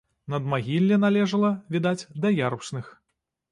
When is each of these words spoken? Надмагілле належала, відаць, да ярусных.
Надмагілле 0.33 0.97
належала, 1.03 1.51
відаць, 1.77 2.09
да 2.25 2.35
ярусных. 2.41 2.91